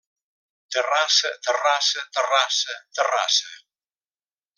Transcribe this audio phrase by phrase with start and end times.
[0.75, 3.51] Terrassa, Terrassa, Terrassa, Terrassa.